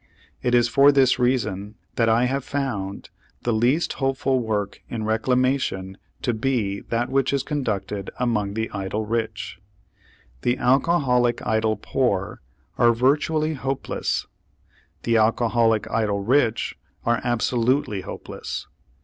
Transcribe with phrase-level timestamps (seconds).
[0.41, 3.11] It is for this reason that I have found
[3.43, 9.05] the least hopeful work in reclamation to be that which is conducted among the idle
[9.05, 9.59] rich.
[10.41, 12.41] The alcoholic idle poor
[12.79, 14.25] are virtually hopeless;
[15.03, 16.75] the alcoholic idle rich
[17.05, 18.65] are absolutely hopeless.